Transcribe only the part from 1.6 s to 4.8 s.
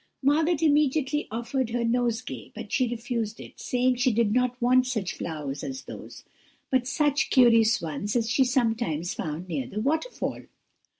her nosegay, but she refused it, saying she did not